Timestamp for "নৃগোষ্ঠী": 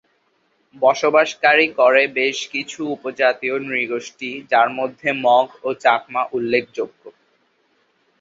3.67-4.29